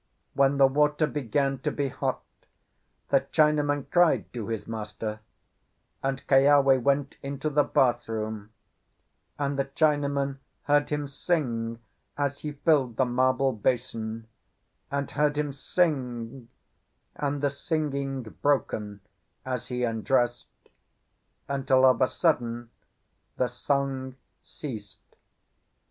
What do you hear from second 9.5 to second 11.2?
the Chinaman heard him